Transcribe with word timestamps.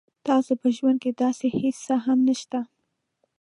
تاسو 0.27 0.51
په 0.61 0.67
ژوند 0.75 0.97
کې 1.03 1.11
داسې 1.23 1.47
هیڅ 1.59 1.77
څه 1.87 1.95
هم 2.05 2.19
نشته 2.29 2.59